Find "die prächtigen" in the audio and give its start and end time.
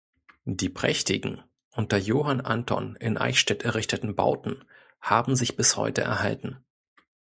0.49-1.43